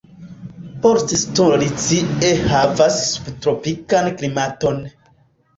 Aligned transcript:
Port 0.85 1.11
St. 1.23 1.49
Lucie 1.63 2.31
havas 2.55 2.97
subtropikan 3.11 4.11
klimaton. 4.15 4.85